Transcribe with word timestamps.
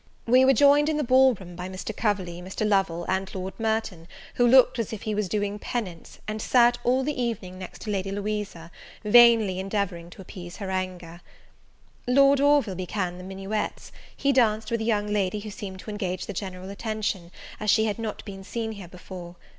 We 0.25 0.45
were 0.45 0.53
joined 0.53 0.89
in 0.89 0.97
the 0.97 1.03
ball 1.03 1.35
room 1.35 1.55
by 1.55 1.69
Mr. 1.69 1.95
Coverley, 1.95 2.41
Mr. 2.41 2.67
Lovel, 2.67 3.05
and 3.07 3.29
Lord 3.35 3.53
Merton, 3.59 4.07
who 4.33 4.47
looked 4.47 4.79
as 4.79 4.91
if 4.91 5.03
he 5.03 5.13
was 5.13 5.29
doing 5.29 5.59
penance, 5.59 6.17
and 6.27 6.41
sat 6.41 6.79
all 6.83 7.03
the 7.03 7.21
evening 7.21 7.59
next 7.59 7.81
to 7.83 7.91
Lady 7.91 8.09
Louisa, 8.11 8.71
vainly 9.03 9.59
endeavouring 9.59 10.09
to 10.09 10.21
appease 10.23 10.55
her 10.57 10.71
anger. 10.71 11.21
Lord 12.07 12.41
Orville 12.41 12.73
began 12.73 13.19
the 13.19 13.23
minuets: 13.23 13.91
he 14.17 14.31
danced 14.31 14.71
with 14.71 14.81
a 14.81 14.85
young 14.85 15.05
lady 15.05 15.39
who 15.41 15.51
seemed 15.51 15.79
to 15.81 15.91
engage 15.91 16.25
the 16.25 16.33
general 16.33 16.71
attention, 16.71 17.29
as 17.59 17.69
she 17.69 17.85
had 17.85 17.99
not 17.99 18.25
been 18.25 18.43
seen 18.43 18.71
here 18.71 18.87
before. 18.87 19.35